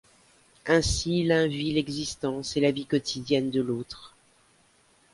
[0.65, 4.15] Ainsi l'un vit l'existence et la vie quotidienne de l'autre…